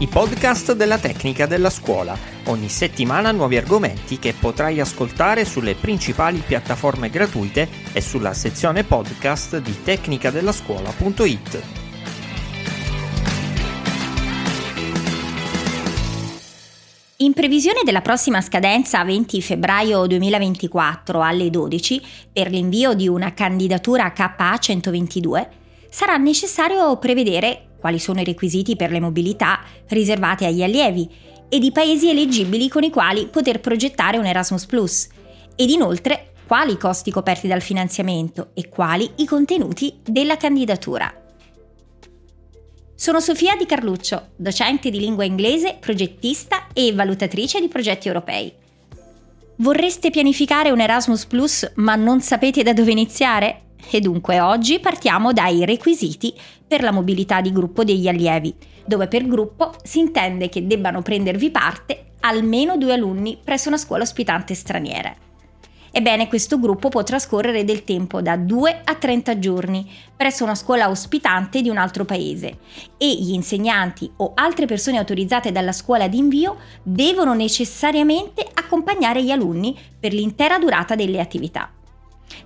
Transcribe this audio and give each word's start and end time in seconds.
i 0.00 0.06
podcast 0.06 0.74
della 0.74 0.96
tecnica 0.96 1.46
della 1.46 1.70
scuola. 1.70 2.16
Ogni 2.44 2.68
settimana 2.68 3.32
nuovi 3.32 3.56
argomenti 3.56 4.20
che 4.20 4.32
potrai 4.32 4.78
ascoltare 4.78 5.44
sulle 5.44 5.74
principali 5.74 6.38
piattaforme 6.38 7.10
gratuite 7.10 7.68
e 7.92 8.00
sulla 8.00 8.32
sezione 8.32 8.84
podcast 8.84 9.58
di 9.58 9.82
tecnicadellascuola.it. 9.82 11.62
In 17.16 17.32
previsione 17.32 17.80
della 17.84 18.00
prossima 18.00 18.40
scadenza 18.40 19.02
20 19.02 19.42
febbraio 19.42 20.06
2024 20.06 21.20
alle 21.20 21.50
12 21.50 22.00
per 22.32 22.50
l'invio 22.50 22.94
di 22.94 23.08
una 23.08 23.34
candidatura 23.34 24.12
KA 24.12 24.56
122, 24.56 25.48
sarà 25.90 26.16
necessario 26.16 26.96
prevedere 26.98 27.67
quali 27.78 27.98
sono 27.98 28.20
i 28.20 28.24
requisiti 28.24 28.76
per 28.76 28.90
le 28.90 29.00
mobilità 29.00 29.60
riservate 29.88 30.46
agli 30.46 30.62
allievi 30.62 31.08
ed 31.48 31.64
i 31.64 31.72
paesi 31.72 32.10
eleggibili 32.10 32.68
con 32.68 32.82
i 32.82 32.90
quali 32.90 33.26
poter 33.26 33.60
progettare 33.60 34.18
un 34.18 34.26
Erasmus⁇ 34.26 34.66
ed 35.56 35.70
inoltre 35.70 36.32
quali 36.46 36.72
i 36.72 36.78
costi 36.78 37.10
coperti 37.10 37.46
dal 37.46 37.60
finanziamento 37.60 38.50
e 38.54 38.68
quali 38.68 39.10
i 39.16 39.26
contenuti 39.26 39.98
della 40.02 40.36
candidatura. 40.36 41.12
Sono 42.94 43.20
Sofia 43.20 43.54
Di 43.54 43.66
Carluccio, 43.66 44.30
docente 44.34 44.90
di 44.90 44.98
lingua 44.98 45.24
inglese, 45.24 45.76
progettista 45.78 46.66
e 46.72 46.92
valutatrice 46.92 47.60
di 47.60 47.68
progetti 47.68 48.08
europei. 48.08 48.52
Vorreste 49.56 50.10
pianificare 50.10 50.70
un 50.70 50.80
Erasmus 50.80 51.72
ma 51.76 51.94
non 51.94 52.20
sapete 52.20 52.62
da 52.62 52.72
dove 52.72 52.90
iniziare? 52.90 53.67
E 53.90 54.00
dunque 54.00 54.40
oggi 54.40 54.80
partiamo 54.80 55.32
dai 55.32 55.64
requisiti 55.64 56.34
per 56.66 56.82
la 56.82 56.92
mobilità 56.92 57.40
di 57.40 57.52
gruppo 57.52 57.84
degli 57.84 58.06
allievi, 58.06 58.54
dove 58.84 59.08
per 59.08 59.26
gruppo 59.26 59.74
si 59.82 59.98
intende 59.98 60.48
che 60.48 60.66
debbano 60.66 61.00
prendervi 61.00 61.50
parte 61.50 62.04
almeno 62.20 62.76
due 62.76 62.92
alunni 62.92 63.38
presso 63.42 63.68
una 63.68 63.78
scuola 63.78 64.02
ospitante 64.02 64.54
straniera. 64.54 65.14
Ebbene, 65.90 66.28
questo 66.28 66.60
gruppo 66.60 66.90
può 66.90 67.02
trascorrere 67.02 67.64
del 67.64 67.82
tempo 67.84 68.20
da 68.20 68.36
2 68.36 68.82
a 68.84 68.94
30 68.94 69.38
giorni 69.38 69.90
presso 70.14 70.44
una 70.44 70.54
scuola 70.54 70.90
ospitante 70.90 71.62
di 71.62 71.70
un 71.70 71.78
altro 71.78 72.04
paese 72.04 72.58
e 72.98 73.14
gli 73.14 73.32
insegnanti 73.32 74.10
o 74.16 74.32
altre 74.34 74.66
persone 74.66 74.98
autorizzate 74.98 75.50
dalla 75.50 75.72
scuola 75.72 76.06
di 76.06 76.18
invio 76.18 76.58
devono 76.82 77.32
necessariamente 77.32 78.46
accompagnare 78.52 79.24
gli 79.24 79.30
alunni 79.30 79.76
per 79.98 80.12
l'intera 80.12 80.58
durata 80.58 80.94
delle 80.94 81.20
attività. 81.20 81.72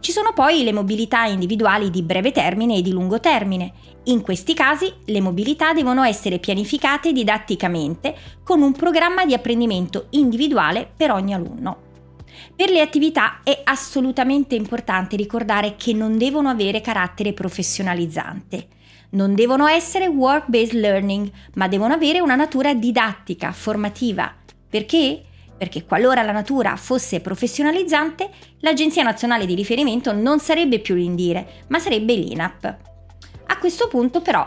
Ci 0.00 0.12
sono 0.12 0.32
poi 0.32 0.64
le 0.64 0.72
mobilità 0.72 1.24
individuali 1.24 1.90
di 1.90 2.02
breve 2.02 2.32
termine 2.32 2.76
e 2.76 2.82
di 2.82 2.90
lungo 2.90 3.20
termine. 3.20 3.72
In 4.04 4.20
questi 4.20 4.54
casi 4.54 4.92
le 5.06 5.20
mobilità 5.20 5.72
devono 5.72 6.02
essere 6.02 6.38
pianificate 6.38 7.12
didatticamente 7.12 8.14
con 8.42 8.62
un 8.62 8.72
programma 8.72 9.24
di 9.24 9.34
apprendimento 9.34 10.06
individuale 10.10 10.90
per 10.96 11.12
ogni 11.12 11.34
alunno. 11.34 11.90
Per 12.54 12.70
le 12.70 12.80
attività 12.80 13.40
è 13.42 13.60
assolutamente 13.64 14.54
importante 14.54 15.16
ricordare 15.16 15.76
che 15.76 15.92
non 15.92 16.18
devono 16.18 16.48
avere 16.48 16.80
carattere 16.80 17.32
professionalizzante. 17.32 18.68
Non 19.10 19.34
devono 19.34 19.66
essere 19.66 20.06
work-based 20.06 20.72
learning, 20.72 21.30
ma 21.54 21.68
devono 21.68 21.92
avere 21.92 22.20
una 22.20 22.34
natura 22.34 22.74
didattica, 22.74 23.52
formativa. 23.52 24.34
Perché? 24.68 25.22
Perché 25.62 25.84
qualora 25.84 26.22
la 26.22 26.32
natura 26.32 26.74
fosse 26.74 27.20
professionalizzante, 27.20 28.28
l'Agenzia 28.62 29.04
Nazionale 29.04 29.46
di 29.46 29.54
Riferimento 29.54 30.12
non 30.12 30.40
sarebbe 30.40 30.80
più 30.80 30.96
l'Indire, 30.96 31.62
ma 31.68 31.78
sarebbe 31.78 32.16
l'INAP. 32.16 32.76
A 33.46 33.58
questo 33.58 33.86
punto 33.86 34.22
però 34.22 34.44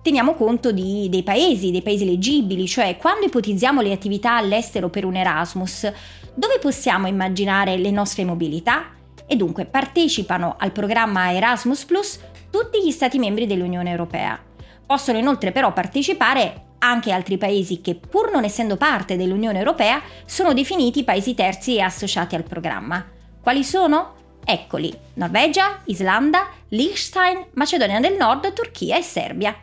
teniamo 0.00 0.32
conto 0.32 0.72
di, 0.72 1.08
dei 1.10 1.22
paesi, 1.22 1.70
dei 1.70 1.82
paesi 1.82 2.06
leggibili, 2.06 2.66
cioè 2.66 2.96
quando 2.96 3.26
ipotizziamo 3.26 3.82
le 3.82 3.92
attività 3.92 4.36
all'estero 4.36 4.88
per 4.88 5.04
un 5.04 5.16
Erasmus, 5.16 5.92
dove 6.34 6.58
possiamo 6.58 7.08
immaginare 7.08 7.76
le 7.76 7.90
nostre 7.90 8.24
mobilità? 8.24 8.86
E 9.26 9.36
dunque 9.36 9.66
partecipano 9.66 10.56
al 10.58 10.72
programma 10.72 11.30
Erasmus 11.34 11.84
Plus 11.84 12.18
tutti 12.48 12.82
gli 12.82 12.90
Stati 12.90 13.18
membri 13.18 13.46
dell'Unione 13.46 13.90
Europea. 13.90 14.42
Possono 14.86 15.18
inoltre 15.18 15.52
però 15.52 15.74
partecipare 15.74 16.68
anche 16.84 17.12
altri 17.12 17.38
paesi 17.38 17.80
che, 17.80 17.94
pur 17.94 18.30
non 18.30 18.44
essendo 18.44 18.76
parte 18.76 19.16
dell'Unione 19.16 19.58
Europea, 19.58 20.02
sono 20.26 20.52
definiti 20.52 21.04
paesi 21.04 21.34
terzi 21.34 21.76
e 21.76 21.80
associati 21.80 22.34
al 22.34 22.44
programma. 22.44 23.04
Quali 23.40 23.64
sono? 23.64 24.22
Eccoli, 24.44 24.92
Norvegia, 25.14 25.80
Islanda, 25.86 26.48
Liechtenstein, 26.68 27.46
Macedonia 27.54 28.00
del 28.00 28.16
Nord, 28.16 28.52
Turchia 28.52 28.98
e 28.98 29.02
Serbia. 29.02 29.56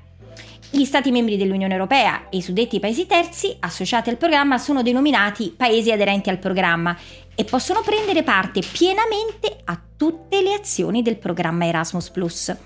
Gli 0.73 0.85
Stati 0.85 1.11
membri 1.11 1.37
dell'Unione 1.37 1.73
Europea 1.73 2.29
e 2.29 2.37
i 2.37 2.41
suddetti 2.41 2.79
paesi 2.79 3.05
terzi 3.05 3.55
associati 3.59 4.09
al 4.09 4.17
programma 4.17 4.57
sono 4.57 4.81
denominati 4.81 5.53
paesi 5.55 5.91
aderenti 5.91 6.29
al 6.29 6.39
programma 6.39 6.97
e 7.35 7.43
possono 7.43 7.81
prendere 7.81 8.23
parte 8.23 8.61
pienamente 8.71 9.57
a 9.65 9.79
tutte 9.97 10.41
le 10.41 10.53
azioni 10.53 11.01
del 11.01 11.17
programma 11.17 11.65
Erasmus⁇ 11.65 12.11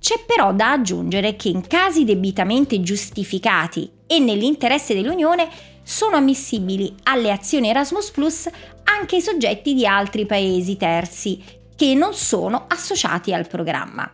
c'è 0.00 0.24
però 0.26 0.52
da 0.52 0.72
aggiungere 0.72 1.36
che 1.36 1.48
in 1.48 1.66
casi 1.66 2.04
debitamente 2.04 2.80
giustificati 2.80 3.88
e 4.06 4.18
nell'interesse 4.18 4.94
dell'Unione 4.94 5.48
sono 5.82 6.16
ammissibili 6.16 6.94
alle 7.04 7.30
azioni 7.30 7.68
Erasmus 7.68 8.10
Plus 8.10 8.48
anche 8.84 9.16
i 9.16 9.20
soggetti 9.20 9.74
di 9.74 9.86
altri 9.86 10.24
paesi 10.24 10.76
terzi 10.76 11.42
che 11.76 11.94
non 11.94 12.14
sono 12.14 12.64
associati 12.68 13.34
al 13.34 13.46
programma. 13.46 14.10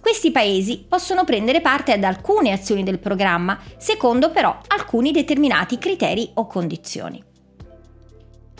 Questi 0.00 0.30
paesi 0.30 0.84
possono 0.88 1.24
prendere 1.24 1.60
parte 1.60 1.92
ad 1.92 2.02
alcune 2.02 2.52
azioni 2.52 2.82
del 2.82 2.98
programma, 2.98 3.58
secondo 3.76 4.30
però 4.30 4.58
alcuni 4.68 5.12
determinati 5.12 5.78
criteri 5.78 6.30
o 6.34 6.46
condizioni. 6.46 7.22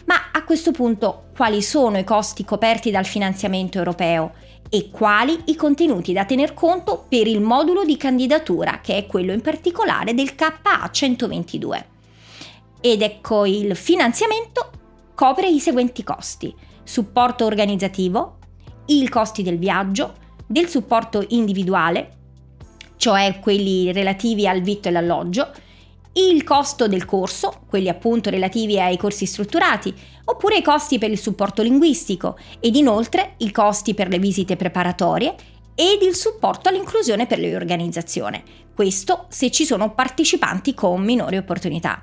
Ma 0.04 0.30
a 0.32 0.44
questo 0.44 0.70
punto 0.70 1.24
quali 1.36 1.62
sono 1.62 1.98
i 1.98 2.04
costi 2.04 2.44
coperti 2.44 2.90
dal 2.90 3.06
finanziamento 3.06 3.78
europeo? 3.78 4.32
E 4.68 4.90
quali 4.90 5.38
i 5.46 5.56
contenuti 5.56 6.12
da 6.12 6.24
tener 6.24 6.54
conto 6.54 7.06
per 7.08 7.26
il 7.26 7.40
modulo 7.40 7.84
di 7.84 7.96
candidatura, 7.96 8.80
che 8.80 8.96
è 8.96 9.06
quello 9.06 9.32
in 9.32 9.40
particolare 9.40 10.14
del 10.14 10.34
KA 10.34 10.88
122. 10.90 11.86
Ed 12.80 13.02
ecco 13.02 13.44
il 13.46 13.74
finanziamento 13.76 14.70
copre 15.14 15.48
i 15.48 15.58
seguenti 15.58 16.04
costi: 16.04 16.54
supporto 16.82 17.44
organizzativo, 17.44 18.38
i 18.86 19.08
costi 19.08 19.42
del 19.42 19.58
viaggio, 19.58 20.14
del 20.46 20.68
supporto 20.68 21.24
individuale, 21.28 22.16
cioè 22.96 23.38
quelli 23.40 23.92
relativi 23.92 24.46
al 24.46 24.60
vitto 24.60 24.88
e 24.88 24.90
l'alloggio, 24.90 25.50
il 26.12 26.42
costo 26.42 26.88
del 26.88 27.04
corso, 27.04 27.62
quelli 27.68 27.88
appunto 27.88 28.30
relativi 28.30 28.80
ai 28.80 28.96
corsi 28.96 29.26
strutturati, 29.26 29.94
oppure 30.24 30.56
i 30.56 30.62
costi 30.62 30.98
per 30.98 31.10
il 31.10 31.18
supporto 31.18 31.62
linguistico 31.62 32.36
ed 32.58 32.74
inoltre 32.74 33.34
i 33.38 33.52
costi 33.52 33.94
per 33.94 34.08
le 34.08 34.18
visite 34.18 34.56
preparatorie 34.56 35.34
ed 35.74 36.02
il 36.02 36.14
supporto 36.14 36.68
all'inclusione 36.68 37.26
per 37.26 37.38
l'organizzazione. 37.38 38.42
Questo 38.74 39.26
se 39.28 39.50
ci 39.50 39.64
sono 39.64 39.94
partecipanti 39.94 40.74
con 40.74 41.02
minori 41.02 41.36
opportunità. 41.36 42.00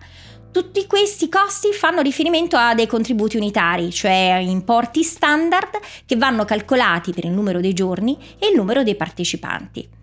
Tutti 0.51 0.87
questi 0.87 1.27
costi 1.27 1.71
fanno 1.73 2.01
riferimento 2.01 2.55
a 2.55 2.73
dei 2.73 2.87
contributi 2.87 3.35
unitari, 3.35 3.91
cioè 3.91 4.37
importi 4.41 5.03
standard 5.03 5.79
che 6.05 6.15
vanno 6.15 6.45
calcolati 6.45 7.11
per 7.11 7.25
il 7.25 7.31
numero 7.31 7.59
dei 7.59 7.73
giorni 7.73 8.17
e 8.39 8.47
il 8.47 8.55
numero 8.55 8.83
dei 8.83 8.95
partecipanti. 8.95 9.96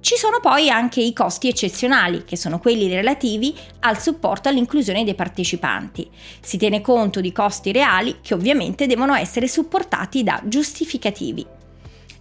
Ci 0.00 0.16
sono 0.16 0.38
poi 0.40 0.68
anche 0.68 1.00
i 1.00 1.12
costi 1.12 1.48
eccezionali, 1.48 2.24
che 2.24 2.36
sono 2.36 2.58
quelli 2.58 2.88
relativi 2.88 3.54
al 3.80 4.00
supporto 4.00 4.48
all'inclusione 4.48 5.02
dei 5.02 5.14
partecipanti. 5.14 6.10
Si 6.40 6.58
tiene 6.58 6.80
conto 6.80 7.20
di 7.20 7.32
costi 7.32 7.72
reali 7.72 8.18
che 8.20 8.34
ovviamente 8.34 8.86
devono 8.86 9.14
essere 9.14 9.48
supportati 9.48 10.22
da 10.22 10.42
giustificativi. 10.44 11.46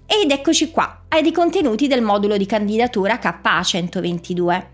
Ed 0.05 0.31
eccoci 0.31 0.71
qua, 0.71 1.03
ai 1.09 1.31
contenuti 1.31 1.87
del 1.87 2.01
modulo 2.01 2.37
di 2.37 2.45
candidatura 2.45 3.19
KA 3.19 3.61
122. 3.63 4.69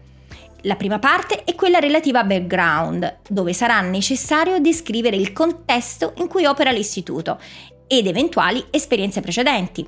La 0.63 0.75
prima 0.75 0.99
parte 0.99 1.45
è 1.45 1.55
quella 1.55 1.79
relativa 1.79 2.19
a 2.19 2.25
background, 2.25 3.19
dove 3.29 3.53
sarà 3.53 3.79
necessario 3.81 4.59
descrivere 4.59 5.15
il 5.15 5.31
contesto 5.31 6.13
in 6.17 6.27
cui 6.27 6.45
opera 6.45 6.71
l'istituto 6.71 7.39
ed 7.87 8.07
eventuali 8.07 8.65
esperienze 8.69 9.21
precedenti. 9.21 9.87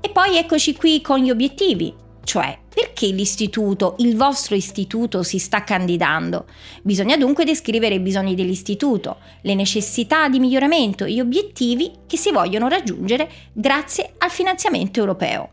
E 0.00 0.10
poi 0.10 0.36
eccoci 0.36 0.76
qui 0.76 1.00
con 1.00 1.18
gli 1.18 1.30
obiettivi, 1.30 1.92
cioè, 2.24 2.56
perché 2.72 3.08
l'istituto, 3.08 3.96
il 3.98 4.16
vostro 4.16 4.54
istituto, 4.54 5.22
si 5.22 5.38
sta 5.38 5.64
candidando? 5.64 6.46
Bisogna 6.82 7.16
dunque 7.16 7.44
descrivere 7.44 7.96
i 7.96 8.00
bisogni 8.00 8.34
dell'istituto, 8.34 9.18
le 9.42 9.54
necessità 9.54 10.28
di 10.28 10.38
miglioramento 10.38 11.04
e 11.04 11.12
gli 11.12 11.20
obiettivi 11.20 11.90
che 12.06 12.16
si 12.16 12.30
vogliono 12.30 12.68
raggiungere 12.68 13.28
grazie 13.52 14.14
al 14.18 14.30
finanziamento 14.30 15.00
europeo. 15.00 15.50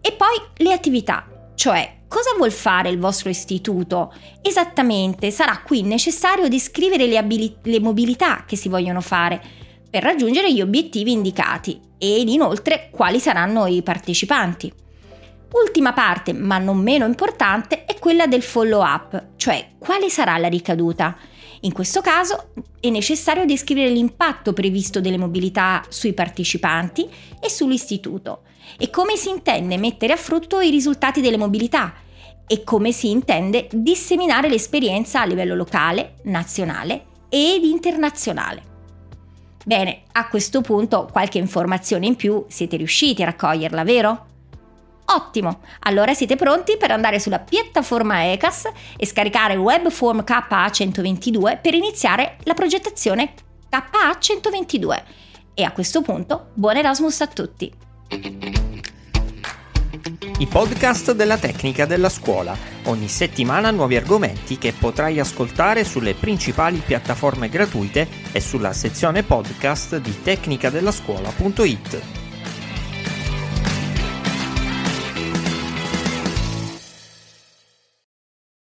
E 0.00 0.12
poi 0.12 0.40
le 0.56 0.72
attività, 0.72 1.52
cioè 1.54 1.98
cosa 2.08 2.30
vuol 2.36 2.52
fare 2.52 2.88
il 2.88 2.98
vostro 2.98 3.28
istituto? 3.28 4.14
Esattamente, 4.40 5.30
sarà 5.30 5.60
qui 5.62 5.82
necessario 5.82 6.48
descrivere 6.48 7.06
le, 7.06 7.18
abili- 7.18 7.56
le 7.64 7.80
mobilità 7.80 8.44
che 8.46 8.56
si 8.56 8.68
vogliono 8.68 9.00
fare 9.00 9.40
per 9.90 10.02
raggiungere 10.04 10.52
gli 10.52 10.62
obiettivi 10.62 11.12
indicati 11.12 11.80
ed 11.98 12.28
inoltre 12.28 12.88
quali 12.90 13.20
saranno 13.20 13.66
i 13.66 13.82
partecipanti. 13.82 14.72
Ultima 15.52 15.92
parte, 15.92 16.32
ma 16.32 16.58
non 16.58 16.78
meno 16.78 17.06
importante, 17.06 17.84
è 17.84 17.98
quella 17.98 18.26
del 18.26 18.42
follow 18.42 18.82
up, 18.82 19.24
cioè 19.36 19.70
quale 19.78 20.08
sarà 20.08 20.38
la 20.38 20.48
ricaduta. 20.48 21.16
In 21.62 21.72
questo 21.72 22.00
caso 22.00 22.52
è 22.80 22.88
necessario 22.88 23.44
descrivere 23.44 23.90
l'impatto 23.90 24.52
previsto 24.52 25.00
delle 25.00 25.18
mobilità 25.18 25.82
sui 25.88 26.12
partecipanti 26.12 27.08
e 27.40 27.50
sull'istituto 27.50 28.42
e 28.78 28.90
come 28.90 29.16
si 29.16 29.28
intende 29.28 29.76
mettere 29.76 30.12
a 30.12 30.16
frutto 30.16 30.60
i 30.60 30.70
risultati 30.70 31.20
delle 31.20 31.36
mobilità 31.36 31.94
e 32.46 32.64
come 32.64 32.92
si 32.92 33.10
intende 33.10 33.68
disseminare 33.72 34.48
l'esperienza 34.48 35.20
a 35.20 35.26
livello 35.26 35.54
locale, 35.54 36.14
nazionale 36.24 37.06
ed 37.28 37.64
internazionale. 37.64 38.62
Bene, 39.64 40.02
a 40.12 40.28
questo 40.28 40.60
punto 40.62 41.08
qualche 41.10 41.38
informazione 41.38 42.06
in 42.06 42.16
più 42.16 42.44
siete 42.48 42.76
riusciti 42.76 43.22
a 43.22 43.26
raccoglierla, 43.26 43.84
vero? 43.84 44.26
Ottimo! 45.12 45.60
Allora 45.80 46.14
siete 46.14 46.36
pronti 46.36 46.76
per 46.76 46.92
andare 46.92 47.18
sulla 47.18 47.40
piattaforma 47.40 48.30
ECAS 48.30 48.70
e 48.96 49.06
scaricare 49.06 49.56
Webform 49.56 50.22
KA122 50.24 51.60
per 51.60 51.74
iniziare 51.74 52.36
la 52.44 52.54
progettazione 52.54 53.32
KA122. 53.70 55.02
E 55.54 55.64
a 55.64 55.72
questo 55.72 56.00
punto, 56.02 56.50
buon 56.54 56.76
Erasmus 56.76 57.20
a 57.22 57.26
tutti! 57.26 57.72
I 60.38 60.46
podcast 60.46 61.12
della 61.12 61.38
tecnica 61.38 61.86
della 61.86 62.08
scuola. 62.08 62.56
Ogni 62.84 63.08
settimana 63.08 63.72
nuovi 63.72 63.96
argomenti 63.96 64.58
che 64.58 64.72
potrai 64.72 65.18
ascoltare 65.18 65.82
sulle 65.84 66.14
principali 66.14 66.78
piattaforme 66.78 67.48
gratuite 67.48 68.08
e 68.32 68.40
sulla 68.40 68.72
sezione 68.72 69.24
podcast 69.24 69.96
di 69.96 70.22
tecnicadellascuola.it. 70.22 72.19